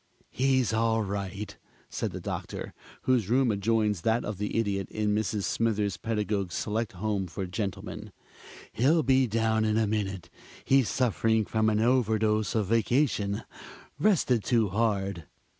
"He's 0.31 0.73
all 0.73 1.03
right," 1.03 1.55
said 1.87 2.09
the 2.09 2.19
Doctor, 2.19 2.73
whose 3.03 3.29
room 3.29 3.51
adjoins 3.51 4.01
that 4.01 4.25
of 4.25 4.39
the 4.39 4.57
Idiot 4.57 4.89
in 4.89 5.13
Mrs. 5.13 5.43
Smithers 5.43 5.97
Pedagog's 5.97 6.55
Select 6.55 6.93
Home 6.93 7.27
for 7.27 7.45
Gentlemen. 7.45 8.11
"He'll 8.73 9.03
be 9.03 9.27
down 9.27 9.63
in 9.63 9.77
a 9.77 9.85
minute. 9.85 10.31
He's 10.65 10.89
suffering 10.89 11.45
from 11.45 11.69
an 11.69 11.79
overdose 11.81 12.55
of 12.55 12.65
vacation 12.65 13.43
rested 13.99 14.43
too 14.43 14.69
hard." 14.69 15.25